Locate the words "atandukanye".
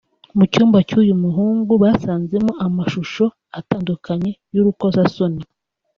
3.59-4.31